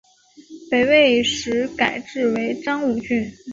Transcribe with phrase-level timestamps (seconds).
[0.71, 3.31] 北魏时改置为章武郡。